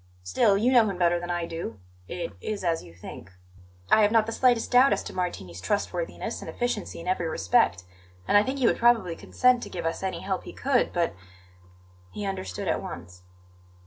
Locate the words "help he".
10.21-10.53